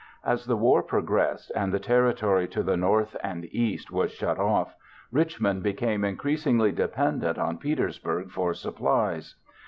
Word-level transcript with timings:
As 0.23 0.47
the 0.47 0.57
war 0.57 0.81
progressed 0.81 1.51
and 1.55 1.71
the 1.71 1.79
territory 1.79 2.47
to 2.47 2.63
the 2.63 2.75
north 2.75 3.15
and 3.21 3.45
east 3.53 3.91
was 3.91 4.11
shut 4.11 4.39
off, 4.39 4.75
Richmond 5.11 5.61
became 5.61 6.03
increasingly 6.03 6.71
dependent 6.71 7.37
on 7.37 7.59
Petersburg 7.59 8.31
for 8.31 8.55
supplies. 8.55 9.35